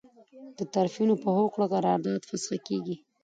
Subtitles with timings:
[0.57, 2.95] د طرفینو په هوکړه قرارداد فسخه کیږي.